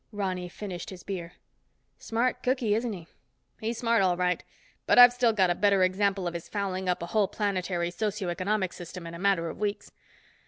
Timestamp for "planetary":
7.27-7.91